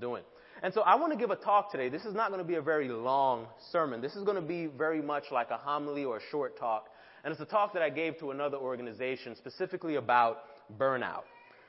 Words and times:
doing. 0.00 0.22
And 0.62 0.74
so 0.74 0.82
I 0.82 0.96
want 0.96 1.12
to 1.12 1.18
give 1.18 1.30
a 1.30 1.36
talk 1.36 1.70
today. 1.70 1.88
This 1.88 2.04
is 2.04 2.14
not 2.14 2.28
going 2.30 2.40
to 2.40 2.46
be 2.46 2.56
a 2.56 2.62
very 2.62 2.88
long 2.88 3.46
sermon. 3.72 4.00
This 4.00 4.14
is 4.14 4.24
going 4.24 4.36
to 4.36 4.46
be 4.46 4.66
very 4.66 5.00
much 5.00 5.24
like 5.30 5.50
a 5.50 5.56
homily 5.56 6.04
or 6.04 6.18
a 6.18 6.20
short 6.30 6.58
talk. 6.58 6.88
And 7.24 7.32
it's 7.32 7.40
a 7.40 7.46
talk 7.46 7.72
that 7.74 7.82
I 7.82 7.90
gave 7.90 8.18
to 8.18 8.30
another 8.30 8.56
organization 8.56 9.36
specifically 9.36 9.96
about 9.96 10.38
burnout, 10.78 11.22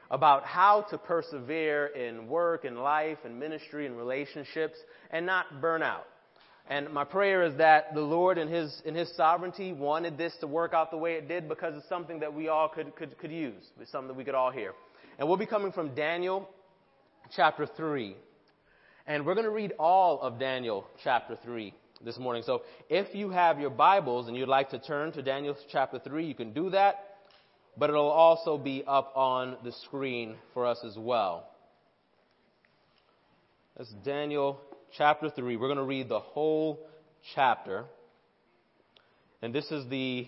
about 0.10 0.44
how 0.44 0.82
to 0.90 0.98
persevere 0.98 1.88
in 1.88 2.28
work 2.28 2.66
and 2.66 2.80
life 2.80 3.18
and 3.24 3.40
ministry 3.40 3.86
and 3.86 3.98
relationships 3.98 4.78
and 5.10 5.26
not 5.26 5.62
burn 5.62 5.84
out. 5.84 6.06
And 6.70 6.92
my 6.94 7.04
prayer 7.04 7.44
is 7.44 7.58
that 7.58 7.94
the 7.94 8.02
Lord 8.02 8.38
in 8.38 8.48
His, 8.48 8.82
in 8.86 8.96
His 8.96 9.14
sovereignty 9.16 9.74
wanted 9.74 10.18
this 10.18 10.34
to 10.42 10.48
work 10.48 10.74
out 10.74 10.92
the 10.92 10.98
way 10.98 11.14
it 11.14 11.28
did 11.28 11.50
because 11.50 11.74
it's 11.76 11.90
something 11.90 12.20
that 12.20 12.34
we 12.34 12.48
all 12.48 12.70
could, 12.70 12.96
could, 12.96 13.18
could 13.18 13.32
use. 13.32 13.64
It's 13.80 13.92
something 13.92 14.10
that 14.10 14.18
we 14.18 14.24
could 14.24 14.36
all 14.36 14.52
hear. 14.52 14.74
And 15.18 15.28
we'll 15.28 15.38
be 15.38 15.46
coming 15.46 15.72
from 15.72 15.94
Daniel 15.96 16.50
chapter 17.36 17.66
3. 17.66 18.16
And 19.08 19.26
we're 19.26 19.34
going 19.34 19.46
to 19.46 19.52
read 19.52 19.74
all 19.80 20.22
of 20.22 20.40
Daniel 20.40 20.86
chapter 21.04 21.38
3 21.44 21.74
this 22.04 22.18
morning. 22.18 22.44
So 22.46 22.62
if 22.90 23.14
you 23.16 23.30
have 23.30 23.60
your 23.60 23.70
Bibles 23.70 24.28
and 24.28 24.38
you'd 24.38 24.48
like 24.48 24.70
to 24.72 24.80
turn 24.80 25.12
to 25.14 25.22
Daniel 25.22 25.56
chapter 25.72 26.00
3, 26.00 26.26
you 26.26 26.36
can 26.36 26.54
do 26.54 26.70
that. 26.72 27.08
But 27.78 27.90
it'll 27.90 28.10
also 28.10 28.58
be 28.58 28.84
up 28.86 29.14
on 29.16 29.58
the 29.64 29.72
screen 29.86 30.36
for 30.54 30.66
us 30.66 30.80
as 30.86 30.98
well. 30.98 31.48
That's 33.78 33.92
Daniel 34.04 34.60
chapter 34.98 35.30
3. 35.30 35.56
We're 35.56 35.68
going 35.68 35.78
to 35.78 35.84
read 35.84 36.10
the 36.10 36.20
whole 36.20 36.86
chapter. 37.34 37.86
And 39.42 39.56
this 39.56 39.72
is 39.72 39.88
the 39.90 40.28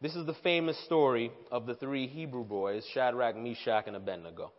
this 0.00 0.16
is 0.16 0.26
the 0.26 0.34
famous 0.42 0.78
story 0.84 1.32
of 1.50 1.64
the 1.64 1.74
three 1.76 2.06
Hebrew 2.06 2.44
boys, 2.44 2.84
Shadrach, 2.92 3.36
Meshach, 3.36 3.84
and 3.86 3.96
Abednego. 3.96 4.52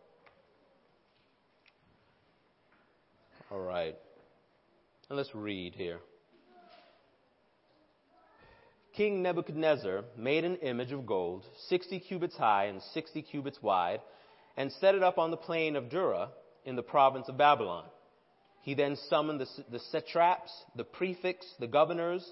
All 3.50 3.60
right. 3.60 3.96
And 5.08 5.16
let's 5.16 5.34
read 5.34 5.74
here. 5.76 6.00
King 8.96 9.22
Nebuchadnezzar 9.22 10.04
made 10.16 10.44
an 10.44 10.56
image 10.56 10.90
of 10.90 11.06
gold, 11.06 11.44
60 11.68 12.00
cubits 12.00 12.36
high 12.36 12.64
and 12.64 12.82
60 12.82 13.22
cubits 13.22 13.62
wide, 13.62 14.00
and 14.56 14.72
set 14.72 14.94
it 14.96 15.02
up 15.02 15.18
on 15.18 15.30
the 15.30 15.36
plain 15.36 15.76
of 15.76 15.90
Dura 15.90 16.30
in 16.64 16.74
the 16.74 16.82
province 16.82 17.28
of 17.28 17.36
Babylon. 17.36 17.84
He 18.62 18.74
then 18.74 18.96
summoned 19.08 19.40
the, 19.40 19.46
the 19.70 19.78
satraps, 19.78 20.50
the 20.74 20.82
prefects, 20.82 21.46
the 21.60 21.68
governors, 21.68 22.28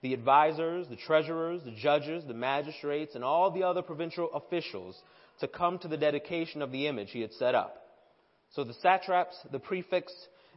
the 0.00 0.14
advisors, 0.14 0.86
the 0.88 0.96
treasurers, 0.96 1.62
the 1.64 1.72
judges, 1.72 2.24
the 2.24 2.32
magistrates, 2.32 3.14
and 3.14 3.24
all 3.24 3.50
the 3.50 3.64
other 3.64 3.82
provincial 3.82 4.32
officials 4.32 4.98
to 5.40 5.48
come 5.48 5.78
to 5.80 5.88
the 5.88 5.98
dedication 5.98 6.62
of 6.62 6.72
the 6.72 6.86
image 6.86 7.10
he 7.10 7.20
had 7.20 7.32
set 7.32 7.54
up. 7.54 7.76
So 8.52 8.64
the 8.64 8.74
satraps, 8.74 9.36
the 9.50 9.58
prefects, 9.58 10.14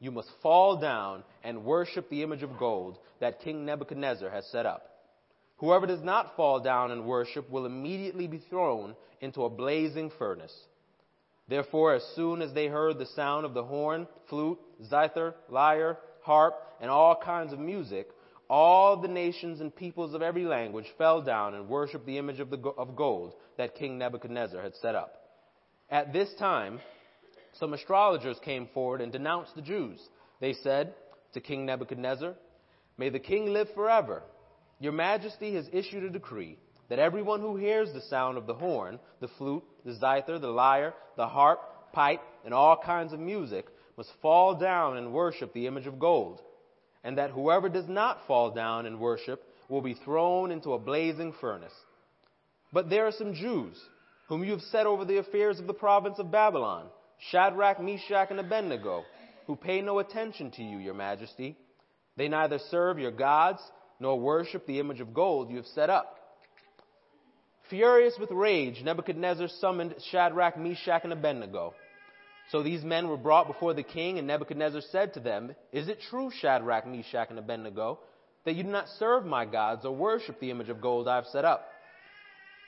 you 0.00 0.10
must 0.10 0.30
fall 0.42 0.76
down 0.78 1.24
and 1.42 1.64
worship 1.64 2.08
the 2.08 2.22
image 2.22 2.42
of 2.42 2.58
gold 2.58 2.98
that 3.20 3.40
King 3.40 3.64
Nebuchadnezzar 3.64 4.30
has 4.30 4.46
set 4.46 4.66
up. 4.66 4.90
Whoever 5.58 5.86
does 5.86 6.02
not 6.02 6.36
fall 6.36 6.60
down 6.60 6.90
and 6.90 7.06
worship 7.06 7.50
will 7.50 7.64
immediately 7.64 8.26
be 8.26 8.42
thrown 8.50 8.94
into 9.20 9.44
a 9.44 9.50
blazing 9.50 10.10
furnace. 10.18 10.54
Therefore, 11.48 11.94
as 11.94 12.04
soon 12.14 12.42
as 12.42 12.52
they 12.52 12.66
heard 12.66 12.98
the 12.98 13.06
sound 13.06 13.46
of 13.46 13.54
the 13.54 13.64
horn, 13.64 14.06
flute, 14.28 14.58
zither, 14.84 15.34
lyre, 15.48 15.98
harp, 16.22 16.54
and 16.80 16.90
all 16.90 17.16
kinds 17.16 17.52
of 17.52 17.58
music, 17.58 18.08
all 18.50 19.00
the 19.00 19.08
nations 19.08 19.60
and 19.60 19.74
peoples 19.74 20.12
of 20.14 20.22
every 20.22 20.44
language 20.44 20.86
fell 20.98 21.22
down 21.22 21.54
and 21.54 21.68
worshiped 21.68 22.06
the 22.06 22.18
image 22.18 22.40
of, 22.40 22.50
the, 22.50 22.58
of 22.76 22.96
gold 22.96 23.34
that 23.56 23.76
King 23.76 23.98
Nebuchadnezzar 23.98 24.60
had 24.60 24.74
set 24.76 24.94
up. 24.94 25.14
At 25.88 26.12
this 26.12 26.32
time, 26.38 26.80
some 27.58 27.74
astrologers 27.74 28.38
came 28.44 28.68
forward 28.72 29.00
and 29.00 29.12
denounced 29.12 29.54
the 29.54 29.62
Jews. 29.62 29.98
They 30.40 30.52
said 30.52 30.94
to 31.32 31.40
King 31.40 31.66
Nebuchadnezzar, 31.66 32.34
May 32.98 33.08
the 33.10 33.18
king 33.18 33.52
live 33.52 33.68
forever. 33.74 34.22
Your 34.80 34.92
majesty 34.92 35.54
has 35.54 35.68
issued 35.72 36.04
a 36.04 36.10
decree 36.10 36.58
that 36.88 36.98
everyone 36.98 37.40
who 37.40 37.56
hears 37.56 37.92
the 37.92 38.00
sound 38.02 38.38
of 38.38 38.46
the 38.46 38.54
horn, 38.54 38.98
the 39.20 39.28
flute, 39.38 39.64
the 39.84 39.94
zither, 39.94 40.38
the 40.38 40.48
lyre, 40.48 40.94
the 41.16 41.26
harp, 41.26 41.92
pipe, 41.92 42.20
and 42.44 42.54
all 42.54 42.76
kinds 42.76 43.12
of 43.12 43.20
music 43.20 43.66
must 43.96 44.10
fall 44.22 44.54
down 44.54 44.96
and 44.96 45.12
worship 45.12 45.52
the 45.52 45.66
image 45.66 45.86
of 45.86 45.98
gold, 45.98 46.40
and 47.02 47.18
that 47.18 47.30
whoever 47.30 47.68
does 47.68 47.88
not 47.88 48.26
fall 48.26 48.50
down 48.50 48.86
and 48.86 49.00
worship 49.00 49.42
will 49.68 49.80
be 49.80 49.94
thrown 49.94 50.52
into 50.52 50.74
a 50.74 50.78
blazing 50.78 51.34
furnace. 51.40 51.72
But 52.72 52.90
there 52.90 53.06
are 53.06 53.12
some 53.12 53.34
Jews 53.34 53.80
whom 54.28 54.44
you 54.44 54.52
have 54.52 54.60
set 54.60 54.86
over 54.86 55.04
the 55.04 55.18
affairs 55.18 55.58
of 55.58 55.66
the 55.66 55.74
province 55.74 56.18
of 56.18 56.30
Babylon, 56.30 56.86
Shadrach, 57.18 57.80
Meshach, 57.80 58.30
and 58.30 58.40
Abednego, 58.40 59.04
who 59.46 59.56
pay 59.56 59.80
no 59.80 59.98
attention 59.98 60.50
to 60.52 60.62
you, 60.62 60.78
your 60.78 60.94
majesty. 60.94 61.56
They 62.16 62.28
neither 62.28 62.58
serve 62.70 62.98
your 62.98 63.10
gods 63.10 63.60
nor 64.00 64.18
worship 64.18 64.66
the 64.66 64.80
image 64.80 65.00
of 65.00 65.14
gold 65.14 65.50
you 65.50 65.56
have 65.56 65.66
set 65.66 65.90
up. 65.90 66.16
Furious 67.68 68.14
with 68.18 68.30
rage, 68.30 68.82
Nebuchadnezzar 68.82 69.48
summoned 69.48 69.94
Shadrach, 70.10 70.56
Meshach, 70.56 71.02
and 71.04 71.12
Abednego. 71.12 71.74
So 72.50 72.62
these 72.62 72.84
men 72.84 73.08
were 73.08 73.16
brought 73.16 73.48
before 73.48 73.74
the 73.74 73.82
king, 73.82 74.18
and 74.18 74.26
Nebuchadnezzar 74.26 74.82
said 74.92 75.14
to 75.14 75.20
them, 75.20 75.54
Is 75.72 75.88
it 75.88 76.00
true, 76.08 76.30
Shadrach, 76.30 76.86
Meshach, 76.86 77.28
and 77.30 77.38
Abednego, 77.38 77.98
that 78.44 78.54
you 78.54 78.62
do 78.62 78.70
not 78.70 78.88
serve 79.00 79.26
my 79.26 79.44
gods 79.44 79.84
or 79.84 79.94
worship 79.94 80.38
the 80.38 80.52
image 80.52 80.68
of 80.68 80.80
gold 80.80 81.08
I 81.08 81.16
have 81.16 81.26
set 81.26 81.44
up? 81.44 81.68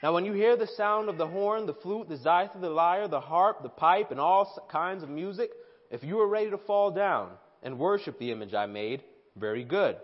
Now, 0.01 0.13
when 0.13 0.25
you 0.25 0.33
hear 0.33 0.55
the 0.55 0.67
sound 0.67 1.09
of 1.09 1.17
the 1.17 1.27
horn, 1.27 1.65
the 1.65 1.73
flute, 1.73 2.07
the 2.07 2.15
zither, 2.17 2.59
the 2.59 2.69
lyre, 2.69 3.07
the 3.07 3.19
harp, 3.19 3.63
the 3.63 3.69
pipe, 3.69 4.11
and 4.11 4.19
all 4.19 4.65
kinds 4.71 5.03
of 5.03 5.09
music, 5.09 5.51
if 5.91 6.03
you 6.03 6.19
are 6.21 6.27
ready 6.27 6.49
to 6.51 6.57
fall 6.57 6.91
down 6.91 7.31
and 7.63 7.77
worship 7.77 8.17
the 8.17 8.31
image 8.31 8.53
I 8.53 8.65
made, 8.65 9.03
very 9.35 9.65
good. 9.65 9.97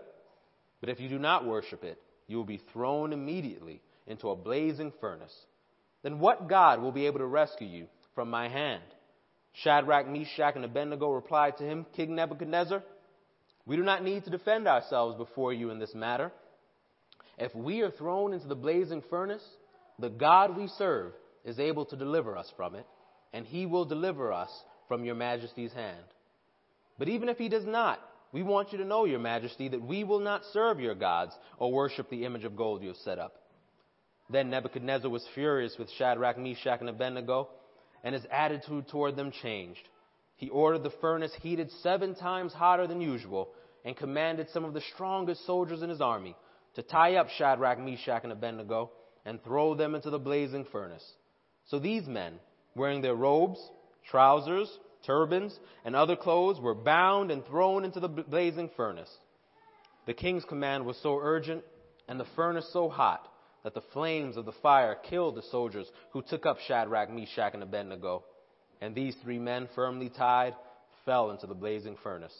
But 0.80 0.90
if 0.90 1.00
you 1.00 1.08
do 1.08 1.18
not 1.18 1.46
worship 1.46 1.82
it, 1.82 1.98
you 2.26 2.36
will 2.36 2.44
be 2.44 2.60
thrown 2.72 3.12
immediately 3.12 3.80
into 4.06 4.30
a 4.30 4.36
blazing 4.36 4.92
furnace. 5.00 5.34
Then 6.02 6.18
what 6.18 6.48
God 6.48 6.82
will 6.82 6.92
be 6.92 7.06
able 7.06 7.20
to 7.20 7.26
rescue 7.26 7.66
you 7.66 7.86
from 8.14 8.28
my 8.28 8.48
hand? 8.48 8.82
Shadrach, 9.54 10.06
Meshach, 10.06 10.56
and 10.56 10.64
Abednego 10.64 11.10
replied 11.10 11.56
to 11.58 11.64
him, 11.64 11.86
King 11.94 12.14
Nebuchadnezzar, 12.14 12.82
we 13.64 13.76
do 13.76 13.82
not 13.82 14.04
need 14.04 14.24
to 14.24 14.30
defend 14.30 14.68
ourselves 14.68 15.16
before 15.16 15.52
you 15.52 15.70
in 15.70 15.78
this 15.78 15.94
matter. 15.94 16.30
If 17.38 17.54
we 17.54 17.80
are 17.80 17.90
thrown 17.90 18.34
into 18.34 18.46
the 18.46 18.54
blazing 18.54 19.02
furnace, 19.08 19.44
the 19.98 20.10
God 20.10 20.56
we 20.56 20.68
serve 20.78 21.12
is 21.44 21.58
able 21.58 21.84
to 21.86 21.96
deliver 21.96 22.36
us 22.36 22.50
from 22.56 22.74
it, 22.74 22.86
and 23.32 23.46
he 23.46 23.66
will 23.66 23.84
deliver 23.84 24.32
us 24.32 24.50
from 24.88 25.04
your 25.04 25.14
majesty's 25.14 25.72
hand. 25.72 26.04
But 26.98 27.08
even 27.08 27.28
if 27.28 27.38
he 27.38 27.48
does 27.48 27.64
not, 27.64 28.00
we 28.32 28.42
want 28.42 28.72
you 28.72 28.78
to 28.78 28.84
know, 28.84 29.04
your 29.04 29.18
majesty, 29.18 29.68
that 29.68 29.82
we 29.82 30.04
will 30.04 30.20
not 30.20 30.42
serve 30.52 30.80
your 30.80 30.94
gods 30.94 31.32
or 31.58 31.72
worship 31.72 32.10
the 32.10 32.24
image 32.24 32.44
of 32.44 32.56
gold 32.56 32.82
you 32.82 32.88
have 32.88 32.96
set 32.98 33.18
up. 33.18 33.34
Then 34.28 34.50
Nebuchadnezzar 34.50 35.10
was 35.10 35.26
furious 35.34 35.76
with 35.78 35.90
Shadrach, 35.90 36.38
Meshach, 36.38 36.80
and 36.80 36.88
Abednego, 36.88 37.48
and 38.02 38.14
his 38.14 38.26
attitude 38.30 38.88
toward 38.88 39.16
them 39.16 39.30
changed. 39.30 39.88
He 40.36 40.48
ordered 40.48 40.82
the 40.82 40.92
furnace 41.00 41.32
heated 41.40 41.70
seven 41.82 42.14
times 42.14 42.52
hotter 42.52 42.86
than 42.86 43.00
usual 43.00 43.48
and 43.84 43.96
commanded 43.96 44.48
some 44.50 44.64
of 44.64 44.74
the 44.74 44.82
strongest 44.94 45.46
soldiers 45.46 45.82
in 45.82 45.88
his 45.88 46.00
army 46.00 46.36
to 46.74 46.82
tie 46.82 47.14
up 47.14 47.28
Shadrach, 47.30 47.78
Meshach, 47.78 48.24
and 48.24 48.32
Abednego 48.32 48.90
and 49.26 49.42
throw 49.42 49.74
them 49.74 49.94
into 49.94 50.08
the 50.08 50.18
blazing 50.18 50.64
furnace. 50.72 51.04
So 51.66 51.78
these 51.78 52.06
men, 52.06 52.34
wearing 52.74 53.02
their 53.02 53.16
robes, 53.16 53.58
trousers, 54.08 54.70
turbans, 55.04 55.58
and 55.84 55.94
other 55.94 56.16
clothes, 56.16 56.60
were 56.60 56.74
bound 56.74 57.30
and 57.30 57.44
thrown 57.44 57.84
into 57.84 58.00
the 58.00 58.08
blazing 58.08 58.70
furnace. 58.76 59.10
The 60.06 60.14
king's 60.14 60.44
command 60.44 60.86
was 60.86 60.96
so 61.02 61.18
urgent 61.20 61.64
and 62.08 62.20
the 62.20 62.26
furnace 62.36 62.70
so 62.72 62.88
hot 62.88 63.28
that 63.64 63.74
the 63.74 63.82
flames 63.92 64.36
of 64.36 64.44
the 64.44 64.52
fire 64.52 64.94
killed 64.94 65.34
the 65.34 65.42
soldiers 65.50 65.90
who 66.12 66.22
took 66.22 66.46
up 66.46 66.58
Shadrach, 66.60 67.10
Meshach, 67.10 67.52
and 67.52 67.64
Abednego. 67.64 68.22
And 68.80 68.94
these 68.94 69.16
three 69.24 69.40
men, 69.40 69.68
firmly 69.74 70.08
tied, 70.08 70.54
fell 71.04 71.32
into 71.32 71.48
the 71.48 71.54
blazing 71.54 71.96
furnace. 72.00 72.34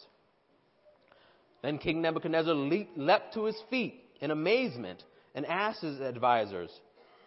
Then 1.61 1.79
King 1.79 2.01
Nebuchadnezzar 2.01 2.53
leaped, 2.53 2.97
leapt 2.97 3.33
to 3.33 3.43
his 3.43 3.57
feet 3.69 4.01
in 4.21 4.31
amazement 4.31 5.03
and 5.37 5.45
asked 5.45 5.83
his 5.83 6.01
advisers, 6.01 6.71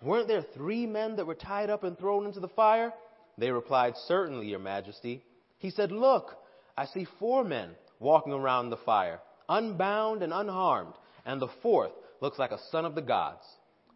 Weren't 0.03 0.27
there 0.27 0.43
three 0.43 0.85
men 0.85 1.15
that 1.17 1.27
were 1.29 1.37
tied 1.37 1.71
up 1.71 1.85
and 1.85 1.97
thrown 1.97 2.27
into 2.27 2.41
the 2.41 2.49
fire? 2.49 2.93
They 3.39 3.53
replied, 3.53 3.95
Certainly, 4.09 4.49
Your 4.49 4.59
Majesty. 4.59 5.23
He 5.59 5.71
said, 5.71 5.93
Look, 5.93 6.35
I 6.77 6.87
see 6.87 7.07
four 7.21 7.45
men, 7.45 7.71
walking 8.01 8.33
around 8.33 8.71
the 8.71 8.79
fire, 8.79 9.21
unbound 9.49 10.25
and 10.25 10.33
unharmed, 10.33 10.95
and 11.25 11.41
the 11.41 11.51
fourth 11.63 11.93
looks 12.21 12.37
like 12.37 12.51
a 12.51 12.59
son 12.73 12.85
of 12.85 12.97
the 12.97 13.01
gods. 13.01 13.45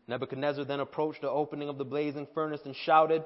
Nebuchadnezzar 0.07 0.65
then 0.65 0.79
approached 0.79 1.23
the 1.23 1.29
opening 1.31 1.69
of 1.69 1.77
the 1.77 1.85
blazing 1.85 2.29
furnace 2.35 2.61
and 2.65 2.77
shouted, 2.77 3.25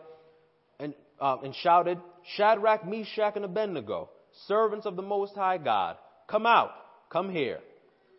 and, 0.80 0.94
uh, 1.20 1.36
and 1.44 1.54
shouted, 1.54 1.98
Shadrach, 2.34 2.88
Meshach, 2.88 3.36
and 3.36 3.44
Abednego, 3.44 4.08
servants 4.46 4.86
of 4.86 4.96
the 4.96 5.02
Most 5.02 5.34
High 5.34 5.58
God, 5.58 5.98
come 6.28 6.46
out, 6.46 6.70
come 7.10 7.28
here. 7.28 7.58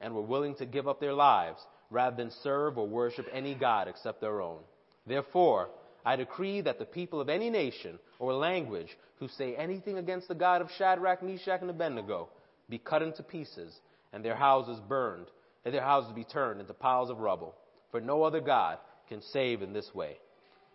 and 0.00 0.14
were 0.14 0.22
willing 0.22 0.54
to 0.56 0.66
give 0.66 0.88
up 0.88 1.00
their 1.00 1.14
lives 1.14 1.60
rather 1.90 2.16
than 2.16 2.30
serve 2.42 2.78
or 2.78 2.86
worship 2.86 3.26
any 3.32 3.54
God 3.54 3.88
except 3.88 4.20
their 4.20 4.40
own. 4.40 4.60
Therefore, 5.06 5.70
I 6.04 6.16
decree 6.16 6.60
that 6.62 6.78
the 6.78 6.84
people 6.84 7.20
of 7.20 7.28
any 7.28 7.50
nation 7.50 7.98
or 8.18 8.32
language 8.32 8.96
who 9.18 9.28
say 9.28 9.54
anything 9.54 9.98
against 9.98 10.28
the 10.28 10.34
God 10.34 10.62
of 10.62 10.70
Shadrach, 10.78 11.22
Meshach, 11.22 11.60
and 11.60 11.70
Abednego 11.70 12.28
be 12.68 12.78
cut 12.78 13.02
into 13.02 13.22
pieces, 13.22 13.78
and 14.12 14.24
their 14.24 14.36
houses 14.36 14.80
burned, 14.88 15.26
and 15.64 15.74
their 15.74 15.82
houses 15.82 16.12
be 16.12 16.24
turned 16.24 16.60
into 16.60 16.72
piles 16.72 17.10
of 17.10 17.18
rubble. 17.18 17.54
For 17.90 18.00
no 18.00 18.22
other 18.22 18.40
God 18.40 18.78
can 19.08 19.20
save 19.20 19.60
in 19.62 19.72
this 19.72 19.94
way. 19.94 20.16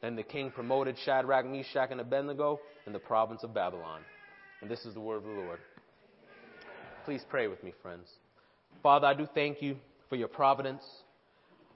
Then 0.01 0.15
the 0.15 0.23
king 0.23 0.51
promoted 0.51 0.97
Shadrach, 1.03 1.45
Meshach, 1.45 1.89
and 1.89 2.01
Abednego 2.01 2.59
in 2.85 2.93
the 2.93 2.99
province 2.99 3.43
of 3.43 3.53
Babylon. 3.53 4.01
And 4.61 4.69
this 4.69 4.85
is 4.85 4.93
the 4.93 4.99
word 4.99 5.17
of 5.17 5.23
the 5.23 5.29
Lord. 5.29 5.59
Please 7.05 7.25
pray 7.29 7.47
with 7.47 7.63
me, 7.63 7.73
friends. 7.81 8.07
Father, 8.81 9.07
I 9.07 9.13
do 9.13 9.27
thank 9.33 9.61
you 9.61 9.77
for 10.09 10.15
your 10.15 10.27
providence. 10.27 10.83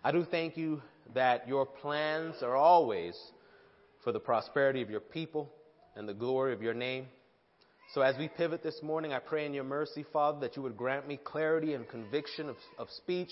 I 0.03 0.11
do 0.11 0.25
thank 0.29 0.57
you 0.57 0.81
that 1.13 1.47
your 1.47 1.65
plans 1.65 2.35
are 2.41 2.55
always 2.55 3.17
for 4.03 4.11
the 4.11 4.19
prosperity 4.19 4.81
of 4.81 4.89
your 4.89 4.99
people 4.99 5.49
and 5.95 6.07
the 6.07 6.13
glory 6.13 6.53
of 6.53 6.61
your 6.61 6.73
name. 6.73 7.07
So 7.93 8.01
as 8.01 8.15
we 8.17 8.27
pivot 8.27 8.61
this 8.61 8.79
morning, 8.83 9.13
I 9.13 9.19
pray 9.19 9.45
in 9.45 9.53
your 9.53 9.63
mercy, 9.63 10.05
Father, 10.13 10.39
that 10.41 10.55
you 10.55 10.61
would 10.61 10.77
grant 10.77 11.07
me 11.07 11.19
clarity 11.23 11.73
and 11.73 11.89
conviction 11.89 12.47
of, 12.47 12.55
of 12.77 12.87
speech, 12.91 13.31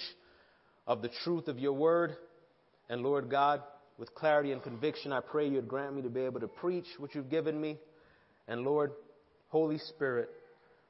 of 0.87 1.03
the 1.03 1.09
truth 1.23 1.47
of 1.47 1.59
your 1.59 1.73
word. 1.73 2.15
And 2.89 3.03
Lord 3.03 3.29
God, 3.29 3.61
with 3.99 4.13
clarity 4.15 4.51
and 4.51 4.63
conviction, 4.63 5.13
I 5.13 5.19
pray 5.19 5.47
you 5.47 5.55
would 5.55 5.67
grant 5.67 5.95
me 5.95 6.01
to 6.01 6.09
be 6.09 6.21
able 6.21 6.39
to 6.39 6.47
preach 6.47 6.87
what 6.97 7.13
you've 7.13 7.29
given 7.29 7.61
me. 7.61 7.77
And 8.47 8.61
Lord, 8.61 8.91
Holy 9.49 9.77
Spirit, 9.77 10.29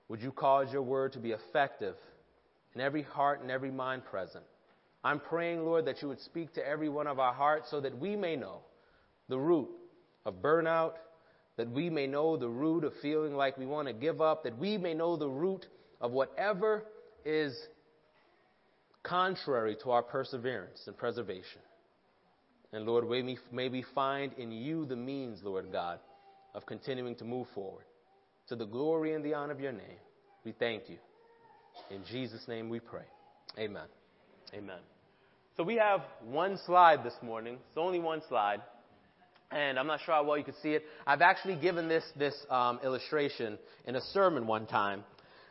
would 0.07 0.21
you 0.21 0.31
cause 0.31 0.71
your 0.71 0.83
word 0.83 1.13
to 1.13 1.19
be 1.19 1.31
effective 1.31 1.95
in 2.77 2.81
every 2.81 3.01
heart 3.01 3.41
and 3.41 3.49
every 3.49 3.71
mind 3.71 4.05
present? 4.05 4.43
I'm 5.03 5.19
praying, 5.19 5.65
Lord, 5.65 5.85
that 5.85 6.03
you 6.03 6.07
would 6.09 6.21
speak 6.21 6.53
to 6.53 6.67
every 6.67 6.89
one 6.89 7.07
of 7.07 7.17
our 7.17 7.33
hearts 7.33 7.71
so 7.71 7.81
that 7.81 7.97
we 7.97 8.15
may 8.15 8.35
know 8.35 8.59
the 9.29 9.39
root 9.39 9.67
of 10.25 10.43
burnout, 10.43 10.93
that 11.55 11.71
we 11.71 11.89
may 11.89 12.05
know 12.05 12.37
the 12.37 12.47
root 12.47 12.83
of 12.83 12.93
feeling 13.01 13.33
like 13.33 13.57
we 13.57 13.65
want 13.65 13.87
to 13.87 13.95
give 13.95 14.21
up, 14.21 14.43
that 14.43 14.59
we 14.59 14.77
may 14.77 14.93
know 14.93 15.17
the 15.17 15.27
root 15.27 15.65
of 15.99 16.11
whatever 16.11 16.83
is 17.25 17.57
contrary 19.01 19.75
to 19.81 19.89
our 19.89 20.03
perseverance 20.03 20.83
and 20.85 20.95
preservation. 20.95 21.61
And 22.73 22.85
Lord, 22.85 23.09
may 23.09 23.23
we, 23.23 23.39
may 23.51 23.69
we 23.69 23.83
find 23.95 24.33
in 24.33 24.51
you 24.51 24.85
the 24.85 24.95
means, 24.95 25.39
Lord 25.41 25.71
God, 25.71 25.97
of 26.53 26.67
continuing 26.67 27.15
to 27.15 27.25
move 27.25 27.47
forward. 27.55 27.85
To 28.49 28.55
the 28.55 28.65
glory 28.65 29.13
and 29.15 29.25
the 29.25 29.33
honor 29.33 29.53
of 29.53 29.59
your 29.59 29.71
name, 29.71 29.99
we 30.45 30.51
thank 30.51 30.89
you. 30.89 30.97
In 31.91 32.03
Jesus' 32.09 32.47
name 32.47 32.69
we 32.69 32.79
pray. 32.79 33.05
Amen. 33.57 33.87
Amen. 34.53 34.79
So 35.55 35.63
we 35.63 35.75
have 35.75 36.01
one 36.23 36.59
slide 36.65 37.03
this 37.03 37.15
morning. 37.21 37.55
It's 37.55 37.77
only 37.77 37.99
one 37.99 38.21
slide. 38.29 38.61
And 39.51 39.79
I'm 39.79 39.87
not 39.87 40.01
sure 40.05 40.13
how 40.13 40.23
well 40.23 40.37
you 40.37 40.43
can 40.43 40.55
see 40.61 40.73
it. 40.73 40.83
I've 41.05 41.21
actually 41.21 41.55
given 41.55 41.87
this, 41.87 42.03
this 42.17 42.35
um, 42.49 42.79
illustration 42.83 43.57
in 43.85 43.95
a 43.95 44.01
sermon 44.01 44.45
one 44.45 44.67
time. 44.67 45.03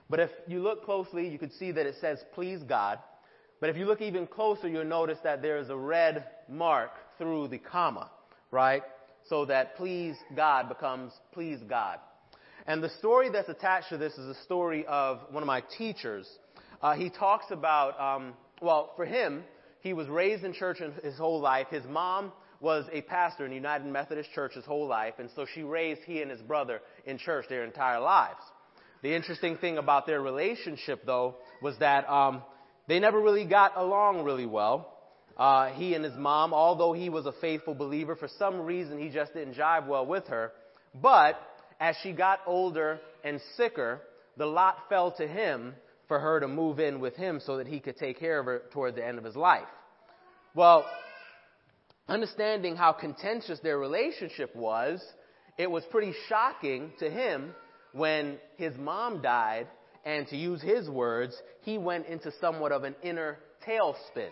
But 0.08 0.20
if 0.20 0.30
you 0.46 0.60
look 0.62 0.84
closely, 0.84 1.28
you 1.28 1.38
can 1.38 1.50
see 1.50 1.72
that 1.72 1.86
it 1.86 1.96
says, 2.00 2.18
please 2.34 2.62
God. 2.62 2.98
But 3.60 3.70
if 3.70 3.76
you 3.76 3.86
look 3.86 4.02
even 4.02 4.26
closer, 4.26 4.68
you'll 4.68 4.84
notice 4.84 5.18
that 5.24 5.42
there 5.42 5.58
is 5.58 5.70
a 5.70 5.76
red 5.76 6.24
mark 6.48 6.90
through 7.18 7.48
the 7.48 7.58
comma, 7.58 8.10
right? 8.50 8.82
So 9.28 9.46
that 9.46 9.76
please 9.76 10.14
God 10.36 10.68
becomes 10.68 11.12
please 11.32 11.58
God. 11.68 11.98
And 12.68 12.82
the 12.82 12.90
story 12.98 13.30
that's 13.30 13.48
attached 13.48 13.90
to 13.90 13.96
this 13.96 14.12
is 14.14 14.36
a 14.36 14.42
story 14.42 14.84
of 14.88 15.20
one 15.30 15.42
of 15.42 15.46
my 15.46 15.62
teachers. 15.78 16.28
Uh, 16.82 16.94
he 16.94 17.10
talks 17.10 17.46
about, 17.50 17.98
um, 18.00 18.32
well, 18.60 18.92
for 18.96 19.04
him, 19.04 19.44
he 19.80 19.92
was 19.92 20.08
raised 20.08 20.42
in 20.44 20.52
church 20.52 20.78
his 21.04 21.16
whole 21.16 21.40
life. 21.40 21.68
His 21.70 21.84
mom 21.88 22.32
was 22.60 22.84
a 22.92 23.02
pastor 23.02 23.46
in 23.46 23.52
United 23.52 23.86
Methodist 23.86 24.32
Church 24.32 24.54
his 24.54 24.64
whole 24.64 24.88
life, 24.88 25.14
and 25.18 25.30
so 25.36 25.46
she 25.54 25.62
raised 25.62 26.00
he 26.06 26.22
and 26.22 26.30
his 26.30 26.40
brother 26.40 26.80
in 27.04 27.18
church 27.18 27.44
their 27.48 27.64
entire 27.64 28.00
lives. 28.00 28.40
The 29.02 29.14
interesting 29.14 29.58
thing 29.58 29.78
about 29.78 30.06
their 30.06 30.20
relationship, 30.20 31.06
though, 31.06 31.36
was 31.62 31.78
that 31.78 32.08
um, 32.10 32.42
they 32.88 32.98
never 32.98 33.20
really 33.20 33.44
got 33.44 33.76
along 33.76 34.24
really 34.24 34.46
well. 34.46 34.92
Uh, 35.36 35.68
he 35.68 35.94
and 35.94 36.04
his 36.04 36.16
mom, 36.16 36.52
although 36.52 36.94
he 36.94 37.10
was 37.10 37.26
a 37.26 37.32
faithful 37.40 37.74
believer, 37.74 38.16
for 38.16 38.28
some 38.38 38.62
reason 38.62 38.98
he 38.98 39.10
just 39.10 39.34
didn't 39.34 39.54
jive 39.54 39.86
well 39.86 40.06
with 40.06 40.26
her. 40.28 40.50
But 40.94 41.38
as 41.80 41.96
she 42.02 42.12
got 42.12 42.40
older 42.46 43.00
and 43.24 43.40
sicker, 43.56 44.00
the 44.36 44.46
lot 44.46 44.76
fell 44.88 45.12
to 45.12 45.26
him 45.26 45.74
for 46.08 46.18
her 46.20 46.40
to 46.40 46.48
move 46.48 46.78
in 46.78 47.00
with 47.00 47.16
him 47.16 47.40
so 47.44 47.56
that 47.56 47.66
he 47.66 47.80
could 47.80 47.96
take 47.96 48.18
care 48.18 48.38
of 48.38 48.46
her 48.46 48.62
toward 48.72 48.94
the 48.94 49.04
end 49.04 49.18
of 49.18 49.24
his 49.24 49.36
life. 49.36 49.68
Well, 50.54 50.86
understanding 52.08 52.76
how 52.76 52.92
contentious 52.92 53.58
their 53.60 53.78
relationship 53.78 54.54
was, 54.54 55.02
it 55.58 55.70
was 55.70 55.84
pretty 55.90 56.14
shocking 56.28 56.92
to 57.00 57.10
him 57.10 57.54
when 57.92 58.38
his 58.56 58.76
mom 58.76 59.22
died, 59.22 59.66
and 60.04 60.26
to 60.28 60.36
use 60.36 60.62
his 60.62 60.88
words, 60.88 61.36
he 61.62 61.78
went 61.78 62.06
into 62.06 62.30
somewhat 62.40 62.70
of 62.70 62.84
an 62.84 62.94
inner 63.02 63.38
tailspin. 63.66 64.30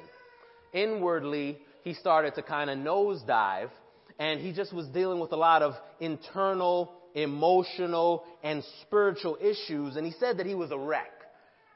Inwardly, 0.72 1.58
he 1.82 1.94
started 1.94 2.34
to 2.36 2.42
kind 2.42 2.70
of 2.70 2.78
nosedive, 2.78 3.70
and 4.18 4.40
he 4.40 4.52
just 4.52 4.72
was 4.72 4.86
dealing 4.88 5.18
with 5.18 5.32
a 5.32 5.36
lot 5.36 5.62
of 5.62 5.74
internal, 5.98 6.92
emotional, 7.14 8.25
and 8.42 8.62
spiritual 8.83 9.38
issues, 9.40 9.97
and 9.97 10.04
he 10.04 10.12
said 10.18 10.38
that 10.38 10.47
he 10.47 10.54
was 10.54 10.71
a 10.71 10.78
wreck. 10.78 11.11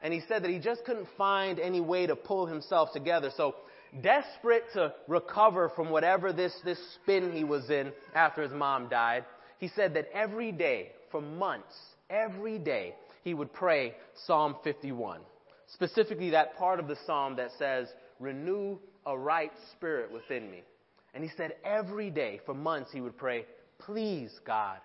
And 0.01 0.13
he 0.13 0.21
said 0.27 0.43
that 0.43 0.51
he 0.51 0.59
just 0.59 0.85
couldn't 0.85 1.07
find 1.17 1.59
any 1.59 1.81
way 1.81 2.07
to 2.07 2.15
pull 2.15 2.45
himself 2.45 2.93
together. 2.93 3.31
So 3.35 3.55
desperate 4.01 4.63
to 4.73 4.93
recover 5.07 5.69
from 5.75 5.89
whatever 5.89 6.31
this, 6.31 6.53
this 6.63 6.79
spin 6.95 7.33
he 7.33 7.43
was 7.43 7.69
in 7.69 7.91
after 8.15 8.41
his 8.41 8.51
mom 8.51 8.87
died, 8.87 9.25
he 9.57 9.67
said 9.75 9.93
that 9.95 10.07
every 10.13 10.51
day, 10.51 10.91
for 11.11 11.21
months, 11.21 11.75
every 12.09 12.59
day, 12.59 12.95
he 13.23 13.33
would 13.33 13.51
pray 13.51 13.95
Psalm 14.25 14.55
51. 14.63 15.19
Specifically, 15.73 16.29
that 16.31 16.57
part 16.57 16.79
of 16.79 16.87
the 16.87 16.97
psalm 17.05 17.35
that 17.35 17.51
says, 17.57 17.87
Renew 18.19 18.77
a 19.05 19.17
right 19.17 19.51
spirit 19.73 20.11
within 20.11 20.49
me. 20.49 20.63
And 21.13 21.23
he 21.23 21.29
said 21.35 21.55
every 21.63 22.09
day, 22.09 22.39
for 22.45 22.53
months, 22.53 22.91
he 22.91 23.01
would 23.01 23.17
pray, 23.17 23.45
Please, 23.79 24.31
God, 24.45 24.77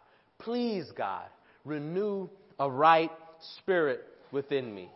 please, 0.45 0.85
God, 0.97 1.27
renew 1.65 2.29
a 2.59 2.71
right 2.71 3.11
spirit 3.57 4.05
within 4.31 4.75
me. 4.75 4.91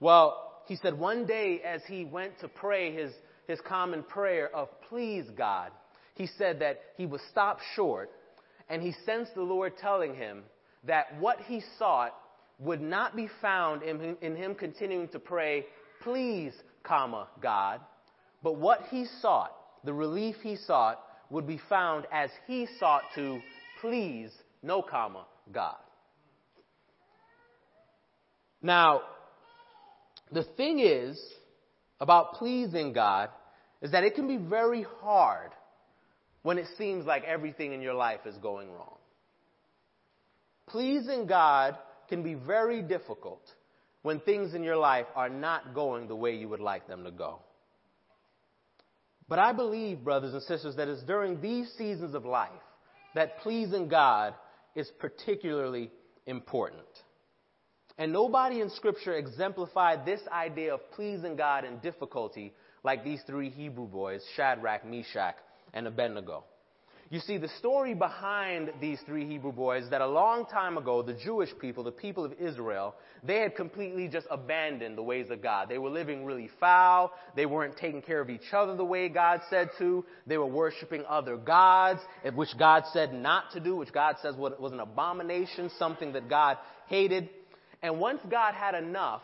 Well, 0.00 0.62
he 0.66 0.76
said 0.76 0.98
one 0.98 1.26
day 1.26 1.60
as 1.64 1.82
he 1.86 2.04
went 2.04 2.38
to 2.40 2.48
pray 2.48 2.94
his, 2.94 3.12
his 3.46 3.60
common 3.66 4.02
prayer 4.02 4.54
of 4.54 4.68
please 4.88 5.24
God, 5.36 5.72
he 6.14 6.28
said 6.38 6.60
that 6.60 6.80
he 6.96 7.06
was 7.06 7.20
stopped 7.30 7.62
short 7.74 8.10
and 8.68 8.80
he 8.82 8.94
sensed 9.04 9.34
the 9.34 9.42
Lord 9.42 9.74
telling 9.76 10.14
him 10.14 10.42
that 10.84 11.18
what 11.18 11.38
he 11.40 11.62
sought 11.78 12.14
would 12.58 12.80
not 12.80 13.16
be 13.16 13.28
found 13.42 13.82
in, 13.82 14.16
in 14.22 14.36
him 14.36 14.54
continuing 14.54 15.08
to 15.08 15.18
pray, 15.18 15.66
please, 16.02 16.52
comma, 16.82 17.28
God, 17.42 17.80
but 18.42 18.56
what 18.56 18.82
he 18.90 19.06
sought, 19.20 19.52
the 19.84 19.92
relief 19.92 20.36
he 20.42 20.56
sought, 20.56 21.00
would 21.30 21.46
be 21.46 21.60
found 21.68 22.06
as 22.12 22.30
he 22.46 22.68
sought 22.78 23.02
to 23.14 23.40
please, 23.84 24.30
no 24.62 24.80
comma, 24.80 25.26
God. 25.52 25.76
Now, 28.62 29.02
the 30.32 30.42
thing 30.56 30.78
is 30.78 31.20
about 32.00 32.34
pleasing 32.34 32.94
God 32.94 33.28
is 33.82 33.90
that 33.90 34.02
it 34.02 34.14
can 34.14 34.26
be 34.26 34.38
very 34.38 34.86
hard 35.02 35.50
when 36.40 36.56
it 36.56 36.64
seems 36.78 37.04
like 37.04 37.24
everything 37.24 37.74
in 37.74 37.82
your 37.82 37.92
life 37.92 38.20
is 38.24 38.34
going 38.38 38.72
wrong. 38.72 38.96
Pleasing 40.66 41.26
God 41.26 41.76
can 42.08 42.22
be 42.22 42.32
very 42.32 42.80
difficult 42.80 43.42
when 44.00 44.18
things 44.20 44.54
in 44.54 44.62
your 44.62 44.78
life 44.78 45.06
are 45.14 45.28
not 45.28 45.74
going 45.74 46.08
the 46.08 46.16
way 46.16 46.34
you 46.34 46.48
would 46.48 46.60
like 46.60 46.88
them 46.88 47.04
to 47.04 47.10
go. 47.10 47.40
But 49.28 49.40
I 49.40 49.52
believe, 49.52 50.02
brothers 50.02 50.32
and 50.32 50.42
sisters, 50.42 50.76
that 50.76 50.88
it's 50.88 51.02
during 51.02 51.42
these 51.42 51.70
seasons 51.76 52.14
of 52.14 52.24
life 52.24 52.50
that 53.14 53.38
pleasing 53.40 53.88
God 53.88 54.34
is 54.74 54.90
particularly 54.98 55.90
important. 56.26 56.82
And 57.96 58.12
nobody 58.12 58.60
in 58.60 58.70
Scripture 58.70 59.14
exemplified 59.14 60.04
this 60.04 60.20
idea 60.32 60.74
of 60.74 60.80
pleasing 60.92 61.36
God 61.36 61.64
in 61.64 61.78
difficulty 61.78 62.52
like 62.82 63.04
these 63.04 63.22
three 63.26 63.50
Hebrew 63.50 63.86
boys, 63.86 64.22
Shadrach, 64.36 64.84
Meshach, 64.84 65.36
and 65.72 65.86
Abednego. 65.86 66.44
You 67.10 67.20
see, 67.20 67.36
the 67.36 67.50
story 67.58 67.94
behind 67.94 68.72
these 68.80 68.98
three 69.06 69.26
Hebrew 69.26 69.52
boys 69.52 69.84
that 69.90 70.00
a 70.00 70.06
long 70.06 70.46
time 70.46 70.78
ago, 70.78 71.02
the 71.02 71.12
Jewish 71.12 71.50
people, 71.60 71.84
the 71.84 71.92
people 71.92 72.24
of 72.24 72.32
Israel, 72.40 72.94
they 73.22 73.40
had 73.40 73.54
completely 73.54 74.08
just 74.08 74.26
abandoned 74.30 74.96
the 74.96 75.02
ways 75.02 75.30
of 75.30 75.42
God. 75.42 75.68
They 75.68 75.78
were 75.78 75.90
living 75.90 76.24
really 76.24 76.50
foul. 76.58 77.12
They 77.36 77.46
weren't 77.46 77.76
taking 77.76 78.00
care 78.00 78.20
of 78.20 78.30
each 78.30 78.52
other 78.52 78.74
the 78.74 78.84
way 78.84 79.08
God 79.10 79.42
said 79.50 79.68
to. 79.78 80.04
They 80.26 80.38
were 80.38 80.46
worshiping 80.46 81.04
other 81.06 81.36
gods, 81.36 82.00
which 82.34 82.56
God 82.58 82.84
said 82.92 83.12
not 83.12 83.52
to 83.52 83.60
do, 83.60 83.76
which 83.76 83.92
God 83.92 84.16
says 84.22 84.34
was 84.36 84.72
an 84.72 84.80
abomination, 84.80 85.70
something 85.78 86.14
that 86.14 86.28
God 86.28 86.56
hated. 86.86 87.28
And 87.82 88.00
once 88.00 88.20
God 88.30 88.54
had 88.54 88.74
enough 88.74 89.22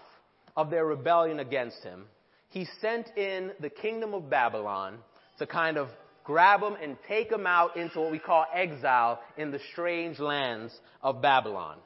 of 0.55 0.71
their 0.71 0.85
rebellion 0.85 1.41
against 1.41 1.83
him, 1.83 2.05
he 2.51 2.67
sent 2.81 3.09
in 3.17 3.53
the 3.61 3.71
kingdom 3.71 4.13
of 4.13 4.29
Babylon 4.29 4.99
to 5.39 5.47
kind 5.47 5.79
of 5.79 5.89
grab 6.31 6.61
them 6.61 6.77
and 6.81 6.97
take 7.09 7.29
them 7.29 7.45
out 7.45 7.77
into 7.77 8.01
what 8.01 8.13
we 8.13 8.19
call 8.21 8.47
exile 8.55 9.21
in 9.37 9.51
the 9.51 9.59
strange 9.73 10.21
lands 10.21 10.73
of 11.03 11.21
Babylon. 11.21 11.77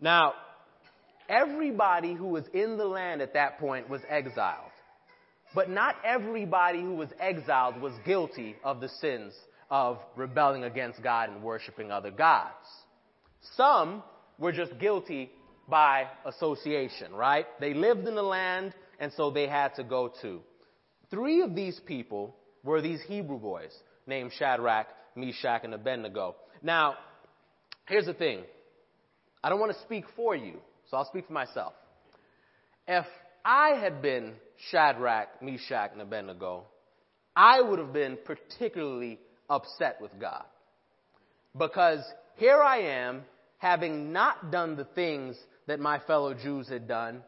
Now, 0.00 0.32
everybody 1.28 2.14
who 2.14 2.28
was 2.28 2.44
in 2.54 2.78
the 2.78 2.86
land 2.86 3.20
at 3.20 3.34
that 3.34 3.58
point 3.58 3.90
was 3.90 4.00
exiled. 4.08 4.70
But 5.54 5.68
not 5.68 5.94
everybody 6.02 6.80
who 6.80 6.94
was 6.94 7.10
exiled 7.20 7.82
was 7.82 7.92
guilty 8.06 8.56
of 8.64 8.80
the 8.80 8.88
sins 8.88 9.34
of 9.70 9.98
rebelling 10.16 10.64
against 10.64 11.02
God 11.02 11.28
and 11.28 11.42
worshiping 11.42 11.92
other 11.92 12.10
gods. 12.10 12.66
Some 13.58 14.02
were 14.38 14.52
just 14.52 14.78
guilty 14.78 15.30
by 15.68 16.06
association, 16.24 17.12
right? 17.12 17.44
They 17.60 17.74
lived 17.74 18.08
in 18.08 18.14
the 18.14 18.22
land, 18.22 18.72
and 18.98 19.12
so 19.12 19.30
they 19.30 19.48
had 19.48 19.74
to 19.74 19.84
go 19.84 20.10
too. 20.22 20.40
Three 21.10 21.42
of 21.42 21.54
these 21.54 21.78
people 21.84 22.34
were 22.64 22.80
these 22.80 23.00
Hebrew 23.02 23.38
boys 23.38 23.72
named 24.06 24.32
Shadrach, 24.36 24.86
Meshach, 25.14 25.60
and 25.62 25.74
Abednego. 25.74 26.34
Now, 26.62 26.94
here's 27.86 28.06
the 28.06 28.14
thing. 28.14 28.40
I 29.42 29.50
don't 29.50 29.60
want 29.60 29.72
to 29.72 29.82
speak 29.82 30.04
for 30.16 30.34
you, 30.34 30.54
so 30.90 30.96
I'll 30.96 31.04
speak 31.04 31.26
for 31.26 31.34
myself. 31.34 31.74
If 32.88 33.06
I 33.44 33.78
had 33.80 34.00
been 34.02 34.32
Shadrach, 34.70 35.42
Meshach, 35.42 35.90
and 35.92 36.00
Abednego, 36.00 36.64
I 37.36 37.60
would 37.60 37.78
have 37.78 37.92
been 37.92 38.18
particularly 38.24 39.20
upset 39.50 40.00
with 40.00 40.18
God. 40.18 40.44
Because 41.56 42.00
here 42.36 42.60
I 42.60 42.78
am, 42.78 43.22
having 43.58 44.12
not 44.12 44.50
done 44.50 44.76
the 44.76 44.84
things 44.84 45.36
that 45.66 45.80
my 45.80 45.98
fellow 46.00 46.34
Jews 46.34 46.68
had 46.68 46.88
done, 46.88 47.22